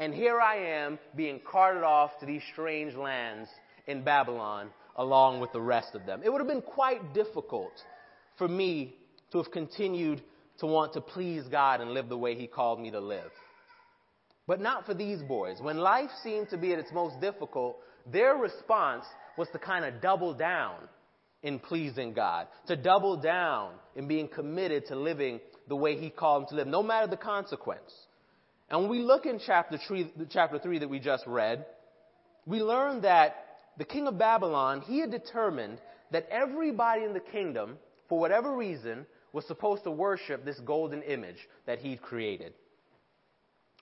and 0.00 0.14
here 0.14 0.40
I 0.40 0.84
am 0.84 0.98
being 1.16 1.40
carted 1.50 1.82
off 1.82 2.18
to 2.20 2.26
these 2.26 2.42
strange 2.52 2.94
lands 2.94 3.48
in 3.88 4.02
Babylon 4.04 4.70
along 4.96 5.40
with 5.40 5.52
the 5.52 5.60
rest 5.60 5.94
of 5.94 6.06
them. 6.06 6.20
It 6.24 6.30
would 6.30 6.40
have 6.40 6.48
been 6.48 6.62
quite 6.62 7.14
difficult 7.14 7.72
for 8.36 8.46
me 8.46 8.94
to 9.32 9.38
have 9.38 9.50
continued 9.50 10.22
to 10.58 10.66
want 10.66 10.92
to 10.92 11.00
please 11.00 11.44
God 11.50 11.80
and 11.80 11.92
live 11.92 12.08
the 12.08 12.18
way 12.18 12.34
He 12.34 12.46
called 12.46 12.80
me 12.80 12.90
to 12.90 13.00
live. 13.00 13.30
But 14.46 14.60
not 14.60 14.86
for 14.86 14.94
these 14.94 15.22
boys. 15.22 15.58
When 15.60 15.78
life 15.78 16.10
seemed 16.22 16.50
to 16.50 16.58
be 16.58 16.72
at 16.72 16.78
its 16.78 16.92
most 16.92 17.20
difficult, 17.20 17.78
their 18.10 18.34
response 18.34 19.04
was 19.36 19.48
to 19.52 19.58
kind 19.58 19.84
of 19.84 20.00
double 20.00 20.34
down 20.34 20.76
in 21.42 21.58
pleasing 21.58 22.12
God, 22.12 22.48
to 22.66 22.74
double 22.74 23.16
down 23.16 23.72
in 23.94 24.08
being 24.08 24.26
committed 24.26 24.86
to 24.86 24.96
living 24.96 25.40
the 25.68 25.76
way 25.76 25.96
He 25.96 26.10
called 26.10 26.42
them 26.42 26.48
to 26.48 26.54
live, 26.56 26.66
no 26.66 26.82
matter 26.82 27.06
the 27.06 27.16
consequence. 27.16 27.92
And 28.70 28.80
when 28.80 28.90
we 28.90 28.98
look 29.00 29.26
in 29.26 29.38
chapter 29.44 29.78
three, 29.86 30.10
chapter 30.30 30.58
3 30.58 30.80
that 30.80 30.90
we 30.90 30.98
just 30.98 31.26
read, 31.26 31.64
we 32.46 32.62
learn 32.62 33.02
that 33.02 33.47
the 33.78 33.84
king 33.84 34.06
of 34.06 34.18
Babylon, 34.18 34.82
he 34.82 34.98
had 35.00 35.10
determined 35.10 35.78
that 36.10 36.28
everybody 36.30 37.04
in 37.04 37.12
the 37.12 37.20
kingdom, 37.20 37.78
for 38.08 38.18
whatever 38.18 38.54
reason, 38.54 39.06
was 39.32 39.46
supposed 39.46 39.84
to 39.84 39.90
worship 39.90 40.44
this 40.44 40.58
golden 40.60 41.02
image 41.02 41.36
that 41.66 41.78
he'd 41.78 42.02
created. 42.02 42.52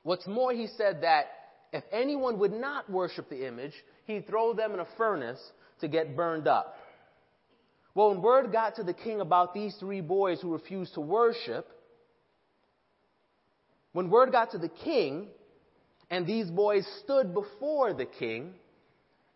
What's 0.02 0.26
more, 0.26 0.52
he 0.52 0.68
said 0.76 1.02
that 1.02 1.26
if 1.72 1.82
anyone 1.92 2.38
would 2.38 2.52
not 2.52 2.88
worship 2.90 3.28
the 3.28 3.46
image, 3.46 3.72
he'd 4.04 4.26
throw 4.26 4.54
them 4.54 4.72
in 4.72 4.80
a 4.80 4.86
furnace 4.96 5.40
to 5.80 5.88
get 5.88 6.16
burned 6.16 6.46
up. 6.46 6.76
Well, 7.94 8.10
when 8.10 8.20
word 8.20 8.52
got 8.52 8.76
to 8.76 8.82
the 8.82 8.92
king 8.92 9.20
about 9.20 9.54
these 9.54 9.74
three 9.80 10.02
boys 10.02 10.40
who 10.40 10.52
refused 10.52 10.94
to 10.94 11.00
worship, 11.00 11.66
when 13.92 14.10
word 14.10 14.30
got 14.30 14.50
to 14.50 14.58
the 14.58 14.68
king, 14.68 15.28
and 16.10 16.26
these 16.26 16.50
boys 16.50 16.86
stood 17.02 17.32
before 17.32 17.94
the 17.94 18.04
king, 18.04 18.54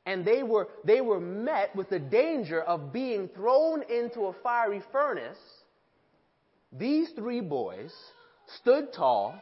and 0.06 0.24
they 0.24 0.42
were, 0.42 0.68
they 0.84 1.00
were 1.00 1.20
met 1.20 1.74
with 1.76 1.88
the 1.90 1.98
danger 1.98 2.60
of 2.60 2.92
being 2.92 3.28
thrown 3.28 3.82
into 3.82 4.22
a 4.22 4.34
fiery 4.42 4.82
furnace, 4.92 5.38
these 6.72 7.10
three 7.16 7.40
boys 7.40 7.92
stood 8.60 8.92
tall, 8.92 9.34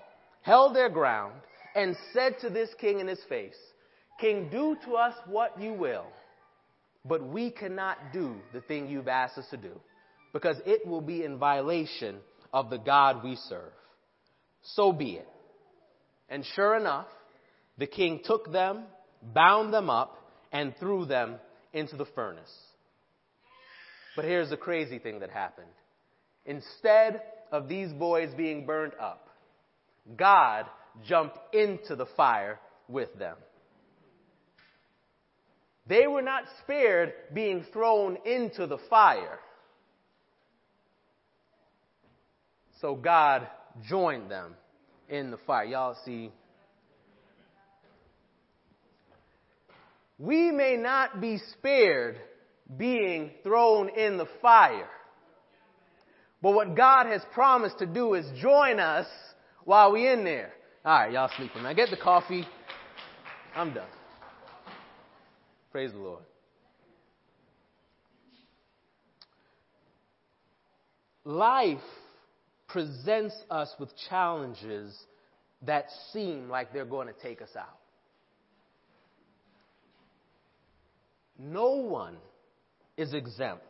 held 0.42 0.74
their 0.74 0.88
ground, 0.88 1.34
and 1.74 1.96
said 2.12 2.36
to 2.40 2.50
this 2.50 2.70
king 2.80 3.00
in 3.00 3.06
his 3.06 3.22
face, 3.28 3.56
King, 4.20 4.48
do 4.50 4.76
to 4.84 4.94
us 4.94 5.14
what 5.26 5.60
you 5.60 5.72
will, 5.72 6.06
but 7.04 7.24
we 7.24 7.50
cannot 7.50 8.12
do 8.12 8.34
the 8.52 8.60
thing 8.62 8.88
you've 8.88 9.06
asked 9.06 9.38
us 9.38 9.46
to 9.50 9.56
do, 9.56 9.80
because 10.32 10.56
it 10.66 10.86
will 10.86 11.00
be 11.00 11.24
in 11.24 11.38
violation 11.38 12.16
of 12.52 12.68
the 12.68 12.78
God 12.78 13.22
we 13.22 13.36
serve 13.48 13.72
so 14.62 14.92
be 14.92 15.12
it. 15.12 15.28
And 16.28 16.44
sure 16.54 16.76
enough, 16.76 17.06
the 17.78 17.86
king 17.86 18.20
took 18.24 18.52
them, 18.52 18.84
bound 19.22 19.72
them 19.72 19.88
up, 19.88 20.16
and 20.52 20.74
threw 20.78 21.04
them 21.04 21.36
into 21.72 21.96
the 21.96 22.06
furnace. 22.06 22.52
But 24.16 24.24
here's 24.24 24.50
the 24.50 24.56
crazy 24.56 24.98
thing 24.98 25.20
that 25.20 25.30
happened. 25.30 25.66
Instead 26.44 27.22
of 27.52 27.68
these 27.68 27.92
boys 27.92 28.30
being 28.36 28.66
burned 28.66 28.94
up, 29.00 29.28
God 30.16 30.66
jumped 31.06 31.38
into 31.54 31.94
the 31.94 32.06
fire 32.16 32.58
with 32.88 33.14
them. 33.18 33.36
They 35.86 36.06
were 36.06 36.22
not 36.22 36.44
spared 36.62 37.12
being 37.32 37.64
thrown 37.72 38.18
into 38.26 38.66
the 38.66 38.78
fire. 38.90 39.38
So 42.80 42.94
God 42.94 43.48
joined 43.88 44.30
them 44.30 44.54
in 45.08 45.30
the 45.30 45.38
fire. 45.38 45.64
Y'all 45.64 45.96
see. 46.04 46.30
We 50.18 50.50
may 50.50 50.76
not 50.76 51.20
be 51.20 51.38
spared 51.52 52.16
being 52.76 53.30
thrown 53.42 53.88
in 53.88 54.18
the 54.18 54.26
fire. 54.42 54.88
But 56.42 56.52
what 56.52 56.76
God 56.76 57.06
has 57.06 57.22
promised 57.32 57.78
to 57.78 57.86
do 57.86 58.14
is 58.14 58.26
join 58.40 58.78
us 58.78 59.06
while 59.64 59.92
we're 59.92 60.12
in 60.12 60.24
there. 60.24 60.52
All 60.84 61.00
right, 61.00 61.12
y'all 61.12 61.30
sleeping. 61.36 61.62
Now 61.62 61.72
get 61.72 61.90
the 61.90 61.96
coffee. 61.96 62.46
I'm 63.54 63.74
done. 63.74 63.88
Praise 65.72 65.92
the 65.92 65.98
Lord. 65.98 66.22
Life 71.24 71.78
presents 72.68 73.34
us 73.50 73.74
with 73.78 73.90
challenges 74.08 74.96
that 75.62 75.86
seem 76.12 76.48
like 76.48 76.72
they're 76.72 76.84
going 76.84 77.08
to 77.08 77.14
take 77.22 77.42
us 77.42 77.50
out. 77.58 77.78
No 81.38 81.76
one 81.76 82.16
is 82.96 83.14
exempt. 83.14 83.62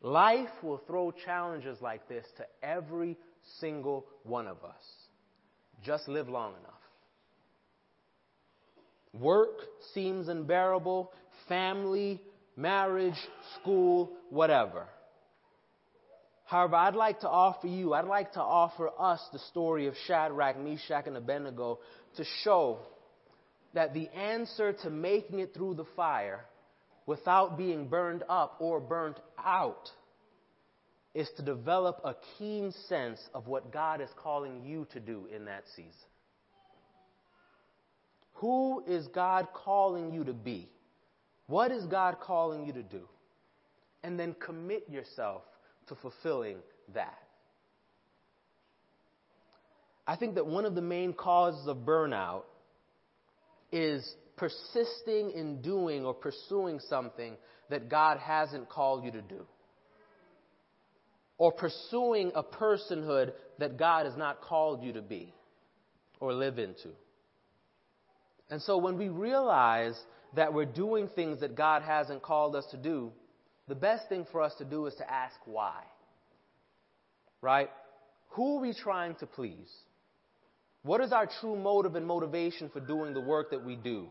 Life 0.00 0.50
will 0.62 0.80
throw 0.86 1.12
challenges 1.12 1.78
like 1.80 2.08
this 2.08 2.24
to 2.36 2.44
every 2.62 3.16
single 3.60 4.06
one 4.24 4.46
of 4.46 4.62
us. 4.64 4.82
Just 5.84 6.08
live 6.08 6.28
long 6.28 6.52
enough. 6.52 6.74
Work 9.12 9.58
seems 9.94 10.28
unbearable, 10.28 11.12
family, 11.48 12.20
marriage, 12.56 13.18
school, 13.60 14.12
whatever. 14.30 14.86
However, 16.44 16.76
I'd 16.76 16.94
like 16.94 17.20
to 17.20 17.28
offer 17.28 17.66
you, 17.66 17.94
I'd 17.94 18.06
like 18.06 18.32
to 18.32 18.40
offer 18.40 18.90
us 18.98 19.20
the 19.32 19.38
story 19.50 19.86
of 19.86 19.94
Shadrach, 20.06 20.58
Meshach, 20.58 21.06
and 21.06 21.16
Abednego 21.16 21.78
to 22.16 22.24
show 22.42 22.78
that 23.74 23.94
the 23.94 24.08
answer 24.08 24.72
to 24.72 24.90
making 24.90 25.38
it 25.38 25.54
through 25.54 25.74
the 25.74 25.84
fire 25.96 26.44
without 27.06 27.56
being 27.56 27.88
burned 27.88 28.22
up 28.28 28.56
or 28.60 28.80
burnt 28.80 29.18
out 29.42 29.90
is 31.14 31.28
to 31.36 31.42
develop 31.42 32.00
a 32.04 32.14
keen 32.38 32.72
sense 32.88 33.18
of 33.34 33.46
what 33.46 33.72
God 33.72 34.00
is 34.00 34.10
calling 34.16 34.62
you 34.64 34.86
to 34.92 35.00
do 35.00 35.26
in 35.34 35.46
that 35.46 35.64
season. 35.74 35.92
Who 38.34 38.84
is 38.86 39.06
God 39.08 39.48
calling 39.52 40.12
you 40.12 40.22
to 40.24 40.32
be? 40.32 40.68
What 41.46 41.72
is 41.72 41.84
God 41.86 42.18
calling 42.20 42.66
you 42.66 42.72
to 42.72 42.82
do? 42.82 43.08
And 44.04 44.18
then 44.18 44.36
commit 44.38 44.88
yourself 44.88 45.42
to 45.88 45.96
fulfilling 45.96 46.58
that. 46.94 47.18
I 50.06 50.16
think 50.16 50.36
that 50.36 50.46
one 50.46 50.64
of 50.64 50.74
the 50.74 50.82
main 50.82 51.12
causes 51.12 51.66
of 51.66 51.78
burnout 51.78 52.42
is 53.72 54.14
persisting 54.36 55.32
in 55.32 55.60
doing 55.60 56.04
or 56.04 56.14
pursuing 56.14 56.80
something 56.88 57.36
that 57.70 57.88
God 57.88 58.18
hasn't 58.18 58.68
called 58.68 59.04
you 59.04 59.10
to 59.12 59.22
do. 59.22 59.46
Or 61.36 61.52
pursuing 61.52 62.32
a 62.34 62.42
personhood 62.42 63.32
that 63.58 63.76
God 63.76 64.06
has 64.06 64.16
not 64.16 64.40
called 64.40 64.82
you 64.82 64.92
to 64.94 65.02
be 65.02 65.32
or 66.20 66.32
live 66.32 66.58
into. 66.58 66.88
And 68.50 68.60
so 68.62 68.78
when 68.78 68.96
we 68.96 69.08
realize 69.08 69.98
that 70.34 70.52
we're 70.52 70.64
doing 70.64 71.08
things 71.14 71.40
that 71.40 71.54
God 71.54 71.82
hasn't 71.82 72.22
called 72.22 72.56
us 72.56 72.64
to 72.70 72.76
do, 72.76 73.12
the 73.68 73.74
best 73.74 74.08
thing 74.08 74.26
for 74.32 74.42
us 74.42 74.52
to 74.58 74.64
do 74.64 74.86
is 74.86 74.94
to 74.94 75.10
ask 75.10 75.36
why. 75.44 75.82
Right? 77.40 77.70
Who 78.30 78.56
are 78.56 78.60
we 78.62 78.74
trying 78.74 79.14
to 79.16 79.26
please? 79.26 79.70
What 80.88 81.02
is 81.02 81.12
our 81.12 81.26
true 81.26 81.54
motive 81.54 81.96
and 81.96 82.06
motivation 82.06 82.70
for 82.70 82.80
doing 82.80 83.12
the 83.12 83.20
work 83.20 83.50
that 83.50 83.62
we 83.62 83.76
do, 83.76 84.08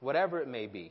whatever 0.00 0.40
it 0.40 0.48
may 0.48 0.66
be? 0.66 0.90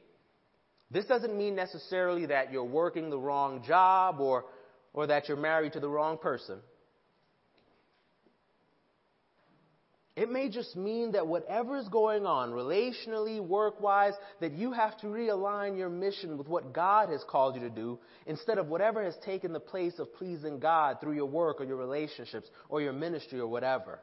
This 0.91 1.05
doesn't 1.05 1.36
mean 1.36 1.55
necessarily 1.55 2.27
that 2.27 2.51
you're 2.51 2.63
working 2.63 3.10
the 3.10 3.17
wrong 3.17 3.63
job 3.65 4.20
or, 4.20 4.46
or 4.94 5.08
that 5.08 5.27
you're 5.27 5.36
married 5.36 5.74
to 5.74 5.79
the 5.79 5.89
wrong 5.89 6.20
person. 6.20 6.60
It 10.15 10.29
may 10.29 10.48
just 10.48 10.75
mean 10.75 11.13
that 11.13 11.25
whatever 11.25 11.75
is 11.77 11.88
going 11.88 12.27
on, 12.27 12.51
relationally, 12.51 13.41
work 13.41 13.82
wise, 13.82 14.13
that 14.41 14.53
you 14.53 14.74
have 14.74 14.96
to 15.00 15.08
realign 15.08 15.75
your 15.75 15.89
mission 15.89 16.38
with 16.38 16.48
what 16.48 16.72
God 16.72 17.10
has 17.10 17.24
called 17.27 17.55
you 17.55 17.62
to 17.62 17.72
do 17.72 17.98
instead 18.27 18.60
of 18.60 18.67
whatever 18.67 19.03
has 19.03 19.17
taken 19.25 19.53
the 19.53 19.60
place 19.60 19.98
of 19.98 20.13
pleasing 20.13 20.60
God 20.60 20.98
through 21.01 21.13
your 21.13 21.25
work 21.25 21.60
or 21.60 21.63
your 21.63 21.77
relationships 21.77 22.48
or 22.70 22.79
your 22.79 22.94
ministry 22.94 23.39
or 23.39 23.48
whatever. 23.48 24.01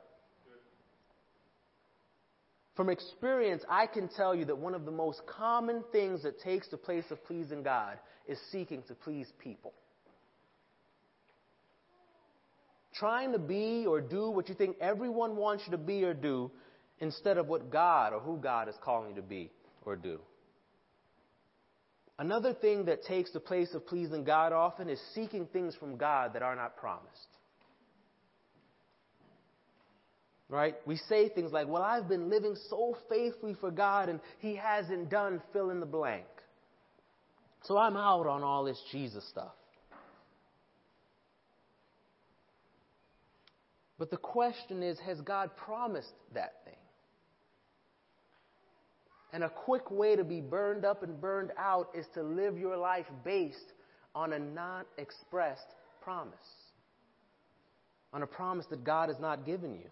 From 2.74 2.88
experience, 2.88 3.62
I 3.68 3.86
can 3.86 4.08
tell 4.08 4.34
you 4.34 4.46
that 4.46 4.56
one 4.56 4.74
of 4.74 4.84
the 4.84 4.90
most 4.90 5.22
common 5.26 5.84
things 5.92 6.22
that 6.22 6.40
takes 6.40 6.68
the 6.68 6.78
place 6.78 7.04
of 7.10 7.22
pleasing 7.24 7.62
God 7.62 7.98
is 8.26 8.38
seeking 8.50 8.82
to 8.88 8.94
please 8.94 9.26
people. 9.38 9.74
Trying 12.94 13.32
to 13.32 13.38
be 13.38 13.84
or 13.86 14.00
do 14.00 14.30
what 14.30 14.48
you 14.48 14.54
think 14.54 14.76
everyone 14.80 15.36
wants 15.36 15.64
you 15.66 15.72
to 15.72 15.78
be 15.78 16.04
or 16.04 16.14
do 16.14 16.50
instead 17.00 17.36
of 17.36 17.48
what 17.48 17.70
God 17.70 18.12
or 18.12 18.20
who 18.20 18.36
God 18.36 18.68
is 18.68 18.74
calling 18.82 19.10
you 19.10 19.16
to 19.16 19.22
be 19.22 19.50
or 19.84 19.96
do. 19.96 20.20
Another 22.18 22.54
thing 22.54 22.84
that 22.84 23.04
takes 23.04 23.32
the 23.32 23.40
place 23.40 23.74
of 23.74 23.86
pleasing 23.86 24.24
God 24.24 24.52
often 24.52 24.88
is 24.88 25.00
seeking 25.14 25.46
things 25.46 25.74
from 25.74 25.96
God 25.96 26.34
that 26.34 26.42
are 26.42 26.54
not 26.54 26.76
promised. 26.76 27.28
Right? 30.52 30.74
We 30.84 30.98
say 31.08 31.30
things 31.30 31.50
like, 31.50 31.66
Well, 31.66 31.82
I've 31.82 32.10
been 32.10 32.28
living 32.28 32.56
so 32.68 32.94
faithfully 33.08 33.54
for 33.58 33.70
God 33.70 34.10
and 34.10 34.20
He 34.38 34.54
hasn't 34.54 35.08
done 35.08 35.40
fill 35.50 35.70
in 35.70 35.80
the 35.80 35.86
blank. 35.86 36.26
So 37.62 37.78
I'm 37.78 37.96
out 37.96 38.26
on 38.26 38.42
all 38.42 38.62
this 38.62 38.78
Jesus 38.92 39.26
stuff. 39.30 39.54
But 43.98 44.10
the 44.10 44.18
question 44.18 44.82
is 44.82 44.98
has 45.06 45.22
God 45.22 45.56
promised 45.56 46.12
that 46.34 46.52
thing? 46.66 46.74
And 49.32 49.44
a 49.44 49.48
quick 49.48 49.90
way 49.90 50.16
to 50.16 50.24
be 50.24 50.42
burned 50.42 50.84
up 50.84 51.02
and 51.02 51.18
burned 51.18 51.52
out 51.56 51.88
is 51.94 52.04
to 52.12 52.22
live 52.22 52.58
your 52.58 52.76
life 52.76 53.06
based 53.24 53.72
on 54.14 54.34
a 54.34 54.38
not 54.38 54.86
expressed 54.98 55.74
promise, 56.02 56.34
on 58.12 58.22
a 58.22 58.26
promise 58.26 58.66
that 58.66 58.84
God 58.84 59.08
has 59.08 59.18
not 59.18 59.46
given 59.46 59.74
you. 59.76 59.88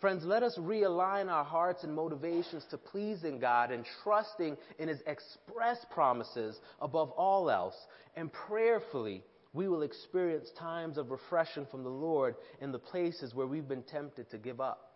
Friends, 0.00 0.24
let 0.24 0.42
us 0.42 0.56
realign 0.56 1.28
our 1.28 1.44
hearts 1.44 1.84
and 1.84 1.94
motivations 1.94 2.64
to 2.70 2.78
pleasing 2.78 3.38
God 3.38 3.70
and 3.70 3.84
trusting 4.02 4.56
in 4.78 4.88
His 4.88 5.00
express 5.06 5.76
promises 5.92 6.58
above 6.80 7.10
all 7.10 7.50
else. 7.50 7.74
And 8.16 8.32
prayerfully, 8.32 9.22
we 9.52 9.68
will 9.68 9.82
experience 9.82 10.48
times 10.58 10.96
of 10.96 11.10
refreshing 11.10 11.66
from 11.70 11.82
the 11.82 11.90
Lord 11.90 12.36
in 12.62 12.72
the 12.72 12.78
places 12.78 13.34
where 13.34 13.46
we've 13.46 13.68
been 13.68 13.82
tempted 13.82 14.30
to 14.30 14.38
give 14.38 14.58
up. 14.58 14.86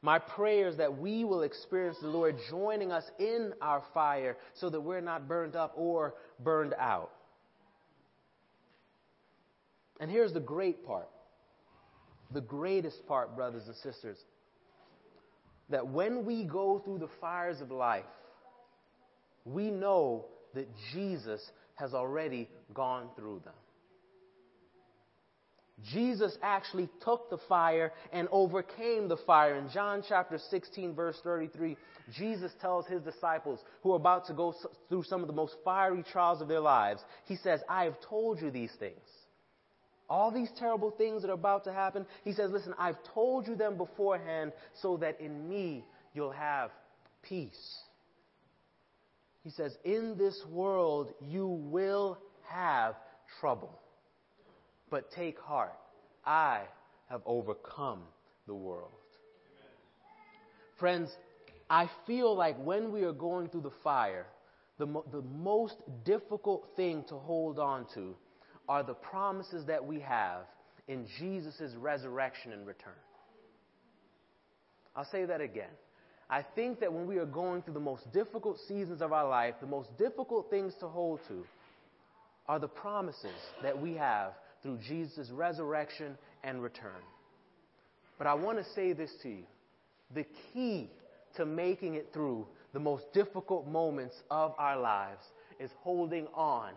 My 0.00 0.18
prayer 0.18 0.68
is 0.68 0.76
that 0.78 0.98
we 0.98 1.24
will 1.24 1.42
experience 1.42 1.98
the 2.00 2.08
Lord 2.08 2.36
joining 2.50 2.90
us 2.90 3.04
in 3.18 3.52
our 3.60 3.82
fire 3.92 4.36
so 4.54 4.70
that 4.70 4.80
we're 4.80 5.00
not 5.00 5.28
burned 5.28 5.56
up 5.56 5.72
or 5.76 6.14
burned 6.40 6.74
out. 6.78 7.10
And 10.00 10.10
here's 10.10 10.32
the 10.32 10.40
great 10.40 10.86
part 10.86 11.08
the 12.34 12.40
greatest 12.40 13.06
part, 13.06 13.34
brothers 13.34 13.62
and 13.66 13.76
sisters, 13.76 14.18
that 15.70 15.86
when 15.86 16.26
we 16.26 16.44
go 16.44 16.80
through 16.84 16.98
the 16.98 17.08
fires 17.20 17.60
of 17.60 17.70
life, 17.70 18.04
we 19.44 19.70
know 19.70 20.26
that 20.54 20.68
Jesus 20.92 21.40
has 21.76 21.94
already 21.94 22.48
gone 22.74 23.08
through 23.16 23.40
them. 23.44 23.54
Jesus 25.92 26.36
actually 26.42 26.88
took 27.02 27.28
the 27.30 27.38
fire 27.48 27.92
and 28.12 28.28
overcame 28.30 29.08
the 29.08 29.16
fire. 29.26 29.56
In 29.56 29.68
John 29.70 30.02
chapter 30.08 30.38
16, 30.38 30.94
verse 30.94 31.18
33, 31.24 31.76
Jesus 32.16 32.52
tells 32.60 32.86
his 32.86 33.02
disciples 33.02 33.58
who 33.82 33.92
are 33.92 33.96
about 33.96 34.26
to 34.26 34.34
go 34.34 34.54
through 34.88 35.02
some 35.02 35.20
of 35.20 35.26
the 35.26 35.32
most 35.32 35.56
fiery 35.64 36.04
trials 36.04 36.40
of 36.40 36.48
their 36.48 36.60
lives, 36.60 37.02
He 37.26 37.36
says, 37.36 37.60
I 37.68 37.84
have 37.84 38.00
told 38.08 38.40
you 38.40 38.50
these 38.50 38.72
things 38.78 39.00
all 40.08 40.30
these 40.30 40.50
terrible 40.58 40.90
things 40.90 41.22
that 41.22 41.30
are 41.30 41.34
about 41.34 41.64
to 41.64 41.72
happen, 41.72 42.06
he 42.24 42.32
says, 42.32 42.50
Listen, 42.50 42.74
I've 42.78 42.98
told 43.14 43.46
you 43.46 43.56
them 43.56 43.76
beforehand 43.76 44.52
so 44.80 44.96
that 44.98 45.20
in 45.20 45.48
me 45.48 45.84
you'll 46.12 46.30
have 46.30 46.70
peace. 47.22 47.78
He 49.42 49.50
says, 49.50 49.76
In 49.84 50.16
this 50.18 50.40
world 50.50 51.12
you 51.20 51.46
will 51.46 52.18
have 52.48 52.94
trouble. 53.40 53.78
But 54.90 55.10
take 55.10 55.38
heart, 55.38 55.74
I 56.24 56.62
have 57.08 57.22
overcome 57.26 58.00
the 58.46 58.54
world. 58.54 58.90
Amen. 59.58 59.70
Friends, 60.78 61.16
I 61.68 61.90
feel 62.06 62.36
like 62.36 62.56
when 62.58 62.92
we 62.92 63.02
are 63.02 63.12
going 63.12 63.48
through 63.48 63.62
the 63.62 63.72
fire, 63.82 64.26
the, 64.78 64.86
mo- 64.86 65.04
the 65.10 65.22
most 65.22 65.76
difficult 66.04 66.68
thing 66.76 67.04
to 67.08 67.16
hold 67.16 67.58
on 67.58 67.86
to 67.94 68.14
are 68.68 68.82
the 68.82 68.94
promises 68.94 69.66
that 69.66 69.84
we 69.84 70.00
have 70.00 70.42
in 70.88 71.06
Jesus' 71.18 71.74
resurrection 71.76 72.52
and 72.52 72.66
return. 72.66 72.92
I'll 74.96 75.08
say 75.10 75.24
that 75.24 75.40
again. 75.40 75.70
I 76.30 76.42
think 76.54 76.80
that 76.80 76.92
when 76.92 77.06
we 77.06 77.18
are 77.18 77.26
going 77.26 77.62
through 77.62 77.74
the 77.74 77.80
most 77.80 78.10
difficult 78.12 78.58
seasons 78.66 79.02
of 79.02 79.12
our 79.12 79.28
life, 79.28 79.54
the 79.60 79.66
most 79.66 79.96
difficult 79.98 80.48
things 80.50 80.72
to 80.80 80.88
hold 80.88 81.20
to 81.28 81.44
are 82.46 82.58
the 82.58 82.68
promises 82.68 83.30
that 83.62 83.80
we 83.80 83.94
have 83.94 84.32
through 84.62 84.78
Jesus' 84.78 85.30
resurrection 85.30 86.16
and 86.42 86.62
return. 86.62 87.02
But 88.18 88.26
I 88.26 88.34
want 88.34 88.58
to 88.58 88.64
say 88.74 88.92
this 88.92 89.10
to 89.22 89.28
you 89.28 89.44
the 90.14 90.24
key 90.52 90.90
to 91.36 91.44
making 91.44 91.94
it 91.94 92.10
through 92.12 92.46
the 92.72 92.78
most 92.78 93.04
difficult 93.12 93.66
moments 93.66 94.14
of 94.30 94.54
our 94.58 94.78
lives 94.78 95.24
is 95.58 95.70
holding 95.80 96.26
on 96.34 96.72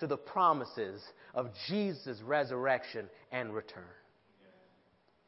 to 0.00 0.06
the 0.06 0.16
promises 0.16 1.02
of 1.34 1.50
Jesus' 1.68 2.20
resurrection 2.22 3.06
and 3.30 3.54
return. 3.54 3.84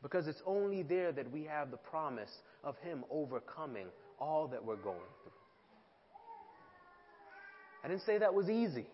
Because 0.03 0.27
it's 0.27 0.43
only 0.45 0.83
there 0.83 1.13
that 1.13 1.31
we 1.31 1.45
have 1.45 1.71
the 1.71 1.77
promise 1.77 2.31
of 2.65 2.77
Him 2.79 3.05
overcoming 3.11 3.87
all 4.19 4.49
that 4.49 4.65
we're 4.65 4.77
going 4.77 4.97
through. 5.23 5.33
I 7.85 7.89
didn't 7.89 8.03
say 8.03 8.19
that 8.19 8.35
was 8.35 8.49
easy. 8.49 8.87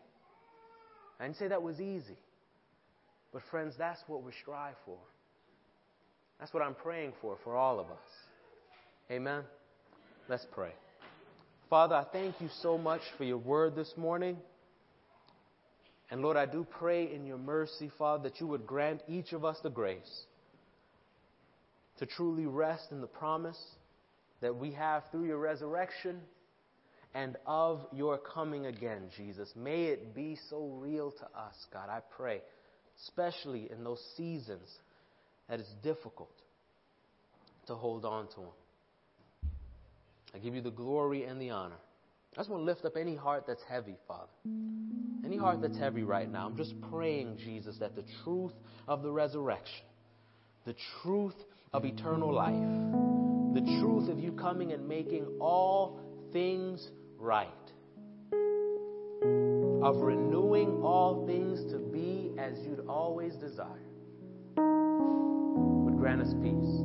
I 1.19 1.25
didn't 1.25 1.39
say 1.39 1.49
that 1.49 1.63
was 1.63 1.81
easy. 1.81 2.17
But, 3.33 3.43
friends, 3.51 3.75
that's 3.79 4.01
what 4.07 4.23
we 4.23 4.33
strive 4.43 4.75
for. 4.85 4.97
That's 6.39 6.53
what 6.55 6.63
I'm 6.63 6.75
praying 6.75 7.13
for, 7.21 7.37
for 7.45 7.57
all 7.57 7.81
of 7.81 7.87
us. 7.87 7.99
Amen? 9.11 9.43
Let's 10.29 10.47
pray. 10.53 10.73
Father, 11.69 11.97
I 11.97 12.05
thank 12.05 12.41
you 12.41 12.49
so 12.63 12.79
much 12.79 13.01
for 13.17 13.25
your 13.25 13.39
word 13.39 13.75
this 13.75 13.93
morning. 13.97 14.39
And 16.11 16.23
Lord, 16.23 16.37
I 16.37 16.47
do 16.47 16.67
pray 16.79 17.13
in 17.13 17.27
your 17.27 17.39
mercy, 17.39 17.91
Father, 17.99 18.29
that 18.29 18.41
you 18.41 18.47
would 18.47 18.67
grant 18.67 19.03
each 19.09 19.33
of 19.33 19.45
us 19.45 19.59
the 19.63 19.71
grace 19.71 20.23
to 21.99 22.07
truly 22.07 22.47
rest 22.47 22.93
in 22.93 23.01
the 23.01 23.07
promise 23.07 23.59
that 24.41 24.57
we 24.57 24.73
have 24.73 25.03
through 25.11 25.27
your 25.27 25.39
resurrection 25.39 26.21
and 27.15 27.37
of 27.47 27.81
your 27.93 28.19
coming 28.19 28.67
again, 28.67 29.11
Jesus. 29.17 29.51
May 29.57 29.87
it 29.87 30.15
be 30.15 30.39
so 30.49 30.69
real 30.81 31.11
to 31.11 31.25
us, 31.25 31.55
God, 31.73 31.89
I 31.91 32.01
pray, 32.17 32.41
especially 33.05 33.71
in 33.71 33.85
those 33.85 34.01
seasons 34.17 34.69
that 35.49 35.61
it's 35.61 35.75
difficult 35.83 36.31
to 37.67 37.75
hold 37.75 38.05
on 38.05 38.29
to 38.29 38.41
Him. 38.41 39.51
I 40.35 40.39
give 40.39 40.55
you 40.55 40.61
the 40.61 40.71
glory 40.71 41.25
and 41.25 41.41
the 41.41 41.51
honor. 41.51 41.79
I 42.35 42.37
just 42.41 42.51
want 42.51 42.61
to 42.61 42.65
lift 42.65 42.85
up 42.85 42.97
any 42.97 43.17
heart 43.17 43.45
that's 43.47 43.63
heavy, 43.69 43.97
Father. 44.07 44.31
Any 45.25 45.37
heart 45.37 45.61
that's 45.61 45.79
heavy 45.79 46.03
right 46.03 46.31
now. 46.31 46.47
I'm 46.47 46.57
just 46.57 46.81
praying, 46.91 47.39
Jesus, 47.39 47.77
that 47.81 47.97
the 47.97 48.05
truth 48.23 48.53
of 48.87 49.03
the 49.03 49.11
resurrection, 49.11 49.85
the 50.65 50.77
truth 51.03 51.35
of 51.73 51.85
eternal 51.85 52.33
life, 52.33 52.55
the 53.55 53.61
truth 53.81 54.09
of 54.09 54.19
you 54.19 54.33
coming 54.33 54.73
and 54.73 54.87
making 54.87 55.27
all 55.41 56.01
things 56.33 56.87
right, 57.19 57.49
of 59.83 59.97
renewing 59.97 60.81
all 60.83 61.27
things 61.27 61.61
to 61.73 61.79
be 61.79 62.33
as 62.39 62.59
you'd 62.65 62.87
always 62.89 63.35
desire, 63.35 63.67
would 64.57 65.97
grant 65.97 66.21
us 66.21 66.33
peace. 66.43 66.83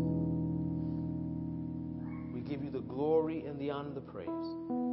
We 2.33 2.41
give 2.41 2.63
you 2.63 2.71
the 2.71 2.81
glory 2.81 3.45
and 3.45 3.59
the 3.59 3.69
honor 3.69 3.89
and 3.89 3.97
the 3.97 4.01
praise. 4.01 4.92